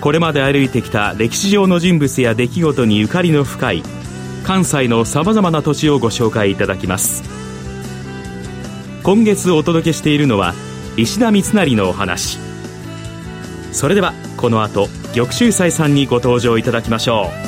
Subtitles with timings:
[0.00, 3.82] これまで歩いてきた歴史上の人物や出来事にゆかりの深い
[4.44, 7.22] 関西のさまざまな土地をご紹介いただきます。
[9.02, 10.54] 今月お届けしているのは
[10.96, 12.38] 石田三成のお話。
[13.72, 17.47] それではこの後玉秀斎さんにご登場いただきましょう。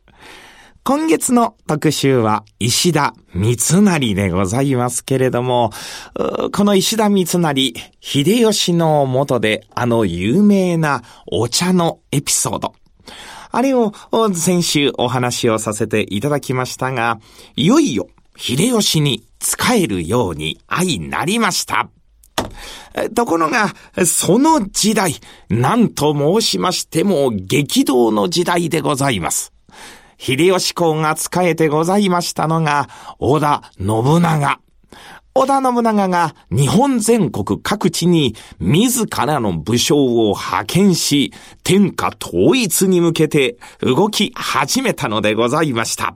[0.83, 5.69] 今月の特集は石田三成でございますけれども、
[6.51, 12.73] この石田三成、秀吉の元であの有名なお茶のエピソード。
[13.51, 13.93] あれを
[14.33, 17.19] 先週お話をさせていただきましたが、
[17.55, 21.89] いよいよ秀吉に仕えるように相なりました。
[23.13, 25.13] ところが、その時代、
[25.47, 29.53] 何と申しましても激動の時代でございます。
[30.21, 34.59] 秀吉公が仕えてございましたのが、織田信長。
[35.33, 41.33] 織田信長が日本全国各地に自らの武将を派遣し、
[41.63, 46.15] 天下統一に向けて動き始めたのでございました。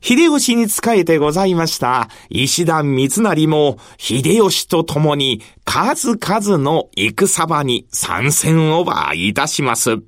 [0.00, 9.98] 秀吉に仕えてございました石田三成も秀吉と共に数々の戦場に参戦をばいたします。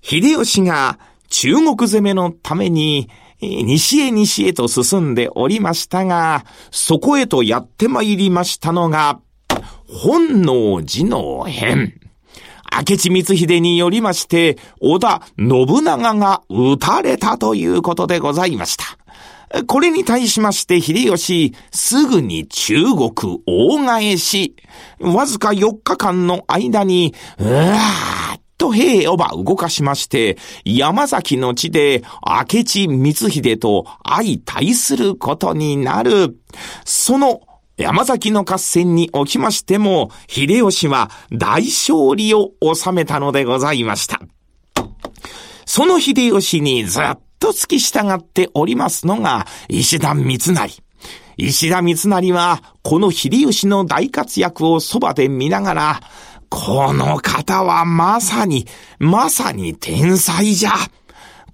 [0.00, 3.08] 秀吉が中国攻めのために、
[3.40, 9.20] 西へ西へと進んでおりましたが、そこへとやって参りましたのが、
[9.86, 11.94] 本能寺の変。
[12.70, 18.84] 明智光秀によりまして、織田信長が撃たれたということでございました。
[19.66, 24.54] これに対しまして秀吉、すぐに中国大返し、
[25.00, 28.27] わずか4日間の間に、うわー
[28.58, 36.36] と兵をば動かしまして、山崎の地で明智光秀と相対することになる。
[36.84, 37.42] その
[37.78, 44.20] 山崎の合戦におきましても、秀吉は大勝利を収めたのでございました。
[45.64, 50.82] その秀吉にずっと付き従っておりますのが、石田三成。
[51.36, 56.00] 石田三成は、この秀吉の大活躍をそばで見ながら、
[56.50, 58.66] この方はまさに、
[58.98, 60.72] まさに天才じゃ。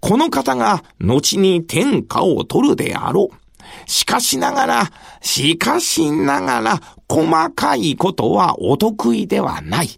[0.00, 3.91] この方が後に天下を取るであろう。
[3.91, 9.88] しかしながら、しかしながら、細かいことはお得意ではない。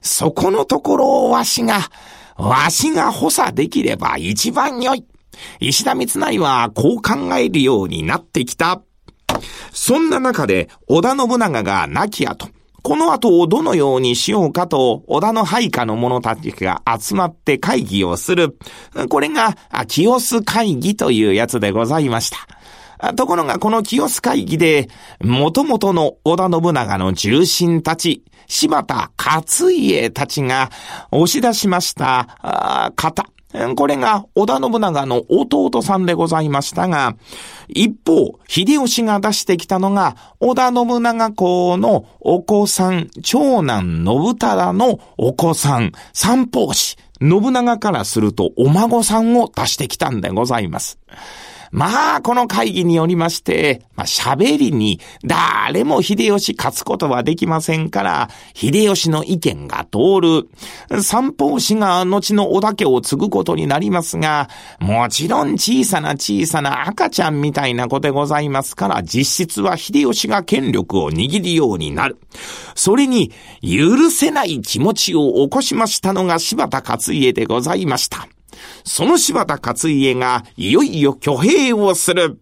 [0.00, 1.80] そこのところをわしが、
[2.36, 5.04] わしが補佐できれば一番良い。
[5.60, 8.82] 石田三成はこう考えるようになってきた。
[9.72, 12.48] そんな中で、織田信長が亡き後、
[12.82, 18.58] この後をどのようにしようかと、織田の配下の者たちが集まって会議をする。
[19.08, 19.56] これが、
[19.86, 23.14] 清須会議というやつでございました。
[23.14, 24.88] ところがこの清須会議で、
[25.20, 30.70] 元々の織田信長の重臣たち、柴田勝家たちが
[31.10, 33.26] 押し出しました方、
[33.76, 37.16] これが織田信長の弟さんでございましたが、
[37.68, 50.98] 一方、秀吉が出してきたのが、織田信長公のお子さん、長男信忠のお子さん、三法師、信長からするとお孫さんを出してきたんでございます。
[51.72, 60.20] まあ、この会議によりまして、まあ、喋りに、誰も秀吉勝つことはできませんから、秀吉の意見が通
[60.90, 61.02] る。
[61.02, 72.18] 三方氏が後の織田家を継ぐことになりますが、もちろん小さな小さな赤ちゃんみたいな子でございますから、実質は秀吉が権力を握るようになる。
[72.74, 73.32] それに、
[73.62, 78.28] 許せない気持ちを起こしましたのが柴田勝家でございました。
[78.84, 82.40] その柴田勝家がいよいよ挙兵をする。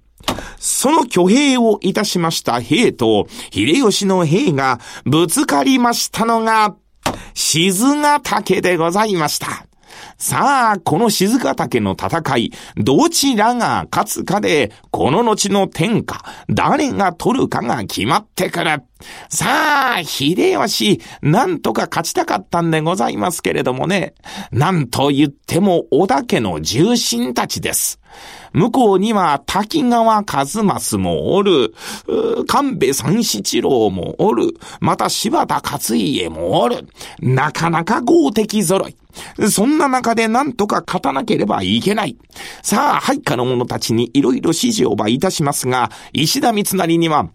[0.58, 6.76] その挙兵をいたしました兵と秀吉の兵がぶつかりましたのが、
[7.34, 9.69] 静ヶ岳でございました。
[10.18, 18.82] さあ、この静ヶ岳の戦い、どちらが勝つかで、この後の天下、誰が取るかが決まってくる。
[19.28, 24.14] さあ、秀吉、なんとか勝ちたかったんでございますけれどもね、
[24.52, 27.98] なんと言っても織田家の重臣たちです。
[28.52, 31.72] 向こうには滝川一正もおる、
[32.46, 36.88] 神戸三七郎もおる、また柴田勝家もおる。
[37.20, 38.96] なかなか豪敵揃い。
[39.50, 42.16] そんな中で何とか勝たなければいけない。
[42.62, 47.28] さあ、配下の者たちに色々指示をばいたしますが、石田三成には、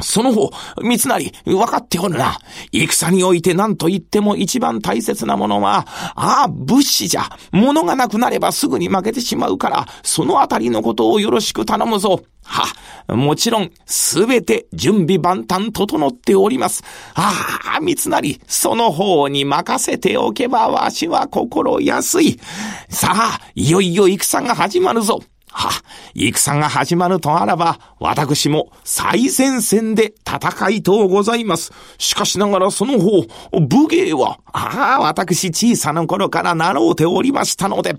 [0.00, 0.50] その方、
[0.80, 2.38] 三成、分かっておるな。
[2.72, 7.22] 戦において何と言っても一番大切なものは、ああ、物資じゃ。
[7.52, 12.22] 物がなくなればすぐに負けてしまうから、そのあたりのことをよろしく頼むぞ。
[12.44, 12.66] は、
[13.14, 16.82] もちろん、すべて準備万端整っております。
[17.14, 22.40] ああ、三成、その方に任せておけばわしは心安い。
[22.88, 25.20] さあ、いよいよ戦が始まるぞ。
[25.50, 25.70] は、
[26.14, 31.72] 戦が始まるとあらば、私も最前線で戦いとうございます。
[31.98, 33.22] しかしながらその方、
[33.60, 37.96] 武芸は、ああ、私小さな頃から習うておりましたので、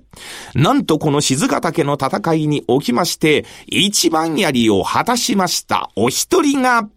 [0.55, 6.87] なんとこの静ヶ岳の戦いにおきまして、一番槍を果たしましたお一人が、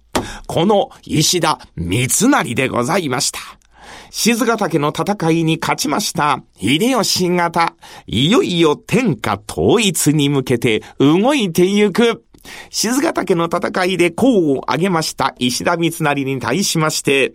[0.46, 3.61] この石田三成でございました。
[4.10, 7.74] 静ヶ岳の戦いに勝ちました秀吉方、
[8.06, 12.24] いよいよ天下統一に向けて動いてゆく。
[12.70, 17.34] 静ヶ岳の戦いで功を挙げました石田三成に対しまして、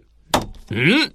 [0.72, 1.14] ん？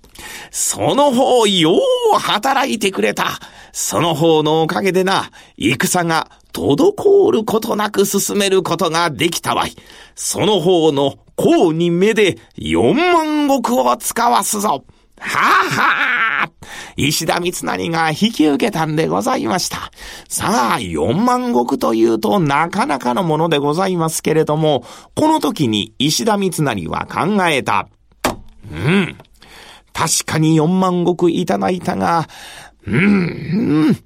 [0.50, 1.76] その方、よ
[2.14, 3.38] う働いてくれた。
[3.70, 9.76] その方のおかげでな、戦が滞ることなく進めることができたわい。
[10.14, 14.84] その方の功に目で四万石を使わすぞ。
[15.22, 16.50] はあはあ
[16.96, 19.90] 石田三成が引き受けたんでございました。
[20.28, 24.84] さあ、四万石というとなかなかのものでございますけれども、
[25.14, 27.88] この時に石田三成は考えた。
[28.70, 29.16] うん。
[29.92, 32.28] 確かに四万石いただいたが、
[32.86, 33.96] うん、うん、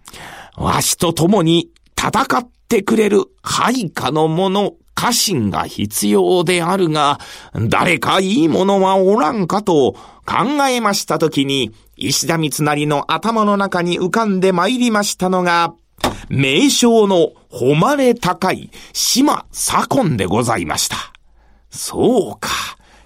[0.56, 7.20] わしと共に戦ってくれる配下の者、家臣が必要であるが、
[7.68, 9.94] 誰かいい者はおらんかと、
[10.24, 15.74] 考えましたときに、石田三成の頭の中に浮かんで参りましたのが、
[16.28, 20.96] 名称の誉れ高い島左近でございました。
[21.70, 22.50] そうか。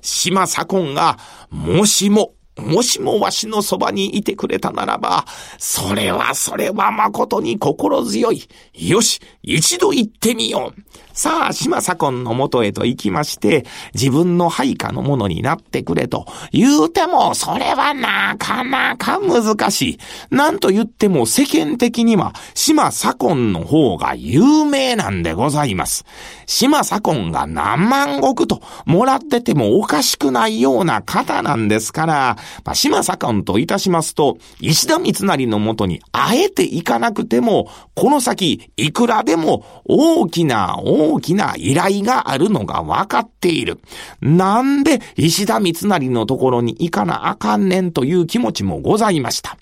[0.01, 1.19] 島左近が、
[1.51, 5.25] もしももしもわしのそばにいてくれたならば、
[5.59, 8.43] それはそれは誠に心強い。
[8.75, 10.83] よし、一度行ってみよう。
[11.12, 19.99] さあ、島左近の元へと行きまして、自分の配下のものになってくれと言うても、それはなかなか難しい。
[20.31, 26.05] なんと言っても世間的には、島左近の方が有名なんでございます。
[26.47, 43.80] 島左近が何万石ともらっててもおかしくないような方なんですから、まあ、島左近といたしますと、石田三成のもとにあえて行かなくても、この先、いくらでも大きな大大きな依頼があるのがわかっている。
[44.21, 49.57] なんで石田三成のところに行かなあかんねんという気持ちもございました。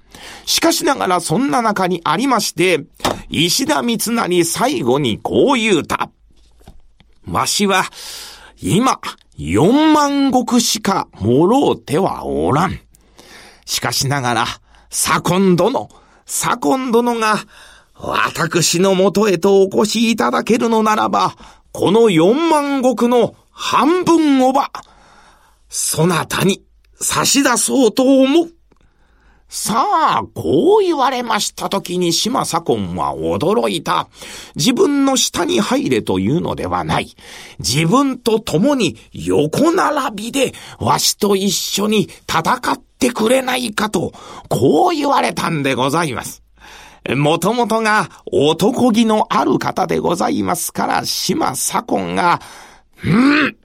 [0.46, 2.84] しかしながらそんな中にありまして、
[3.28, 6.10] 石田三成最後にこう言うた。
[7.26, 7.84] わしは、
[8.60, 9.00] 今、
[9.36, 12.80] 四万石しかもろうてはおらん。
[13.64, 14.46] しかしながら、
[14.90, 15.88] 左近殿、
[16.26, 17.36] 左近殿が、
[18.00, 21.34] 私のもとへとお越しいただけるのならば、
[21.72, 24.70] この四万石の半分をば、
[25.68, 26.64] そなたに
[27.00, 28.52] 差し出そうと思う。
[29.48, 29.74] さ
[30.18, 34.08] あ、こう言われましたときに島左近は驚いた。
[34.54, 37.16] 自分の下に入れというのではない。
[37.58, 44.12] 自分と共に横並びでわしと一緒に戦ってくれないかと、
[44.48, 46.47] こう言われたんでございます。
[47.16, 52.40] もともとが男気のある方でございますから、島左近が、
[53.04, 53.08] う
[53.46, 53.56] ん、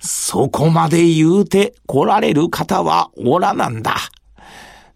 [0.00, 3.96] そこまで言うて来られる方はおらなんだ。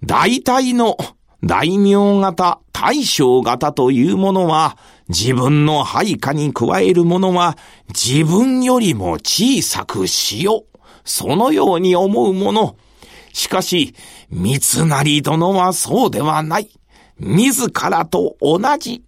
[0.02, 0.96] 大体の
[1.42, 7.56] 大名型、大将型というものは、自分の配下に加えるものは、
[7.88, 10.78] 自分よりも小さくしよう。
[11.04, 12.76] そのように思うもの。
[13.34, 13.94] しかし、
[14.30, 16.70] 三成殿はそうではない。
[17.18, 19.02] 自らと同じ。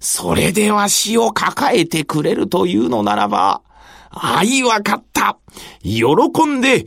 [0.00, 3.62] それでは死を抱えてくれるというのならば、
[4.10, 5.38] 愛わかった。
[5.82, 6.86] 喜んで、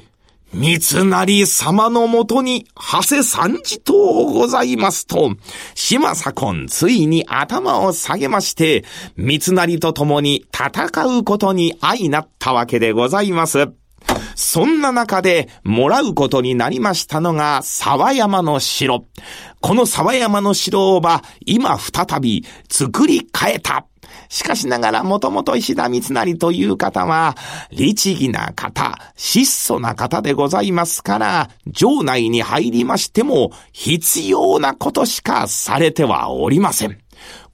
[0.53, 5.31] 三成様のもとに、長谷三次等ございますと、
[5.73, 8.85] 島左近ついに頭を下げまして、
[9.17, 13.84] 三成と共に戦うことに相なったわけでございます。
[14.35, 19.05] そんな中で、もらうことになりましたのが、沢山の城。
[19.61, 23.85] この沢山の城は、今再び作り変えた。
[24.29, 27.35] しかしながらもともと石田三成という方は、
[27.71, 37.04] 律儀な方、質素な方でございますから、城内に入りましても、必要なことしかされてはおりません。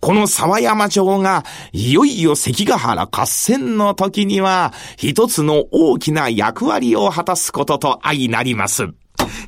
[0.02, 8.88] この沢山城が、いよいよ関ヶ原合戦の時には、一つの大きな役割を果たすことと相なります。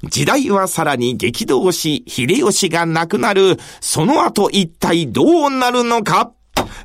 [0.03, 6.31] 時代はさらに激動し、秀吉が亡くなる、その後一体どうなるのか？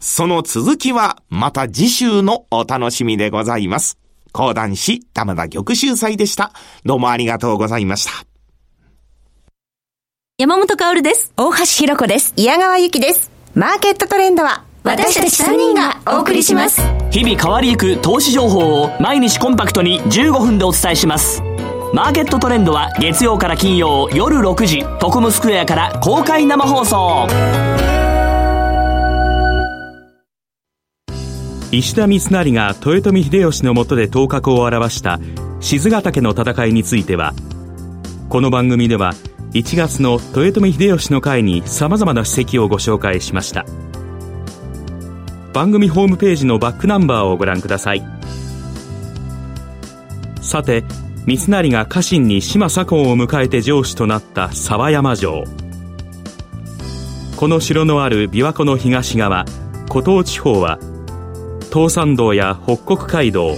[0.00, 3.98] その続きは、また次週のお楽しみでございます。
[4.32, 6.52] 講談師、玉田玉秀祭でした。
[6.86, 8.12] どうもありがとうございました。
[10.38, 11.34] 山本薫です。
[11.36, 12.32] 大橋弘子です。
[12.36, 13.37] 矢川ゆきです。
[13.58, 16.80] マーケットトレンドは私たち3人がお送りします。
[17.10, 21.42] 日々変わりゆく投資情報を毎日コンパクトに15分でお伝えします。
[21.92, 27.26] マーケットトレンドは月曜から金曜夜6時トコムスクエアから公開生放送。
[31.72, 35.18] 石田三成が豊臣秀吉のもとで頭角を現した
[35.58, 37.34] 静ヶ岳の戦いについては
[38.28, 39.14] この番組では
[39.52, 43.64] 「1月の豊臣秀吉の会に様々な史跡をご紹介しました。
[45.54, 48.02] 番組ホームページのバックナンバーをご覧ください。
[50.42, 50.84] さて
[51.26, 55.44] 三成が家臣に島左近を迎えて城主となった沢山城。
[57.36, 59.46] この城のある琵琶湖の東側
[59.88, 60.78] 湖東地方は
[61.72, 63.54] 東山道や北国街道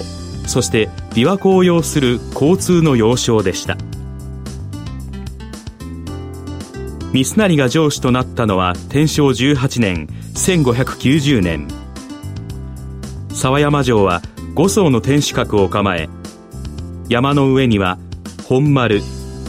[0.47, 3.77] そして琵琶湖を要する交通の要衝でした。
[7.13, 11.67] 三成が城主となったのは天正18年1590年。
[13.31, 14.23] 沢山城は
[14.55, 16.09] 5層の天守閣を構え
[17.09, 17.99] 山の上には
[18.45, 19.01] 本丸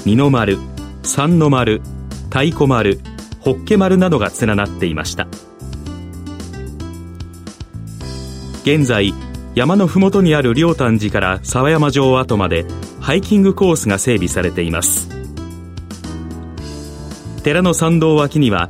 [0.06, 0.58] 二の丸
[1.04, 1.82] 三の丸
[2.30, 3.00] 太鼓丸
[3.40, 5.28] ホッケ丸などが連なっていました。
[8.64, 9.14] 現在
[9.54, 12.66] 山の麓にある両丹寺から沢山城跡まで
[13.00, 15.21] ハイキングコースが整備されています。
[17.44, 18.70] 寺の参道脇には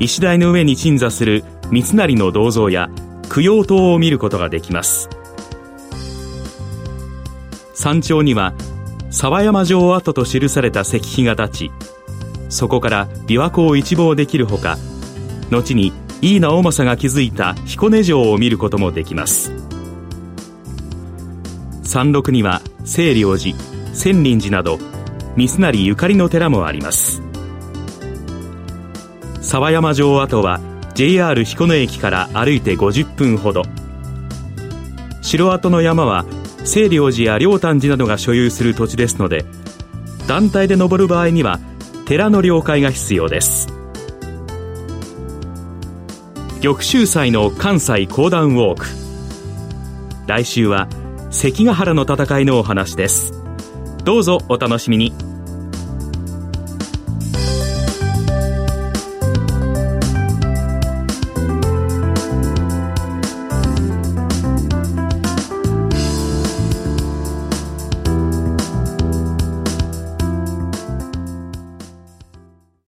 [0.00, 2.90] 石台の上に鎮座する三成の銅像や
[3.32, 5.08] 供養塔を見ることができます。
[7.74, 8.54] 山頂には
[9.10, 11.70] 沢山城跡と記された石碑が立ち
[12.48, 14.76] そこから琵琶湖を一望できるほか
[15.50, 19.52] 後に井伊直政が築いた彦根城を見ることもできます。
[21.84, 23.56] 山麓には清涼寺
[23.94, 24.78] 千林寺など
[25.36, 27.27] 三成ゆかりの寺もあります。
[29.48, 30.60] 沢山城跡は
[30.94, 33.62] JR 彦根駅から歩いて50分ほど。
[35.22, 36.26] 城跡の山は
[36.66, 39.46] 清涼寺や良丹寺などが所有する土地ですので
[40.26, 41.60] 団体で登る場合には
[42.04, 43.68] 寺の了解が必要です。
[46.60, 48.86] 玉州祭の関西講談ウォーク。
[50.26, 50.88] 来週は
[51.30, 53.32] 関ヶ原の戦いのお話です。
[54.04, 55.27] どうぞお楽しみに。